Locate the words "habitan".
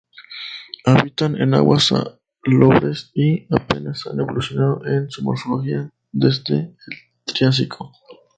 0.83-1.35